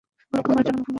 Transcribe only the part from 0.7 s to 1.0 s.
ইঁদুর।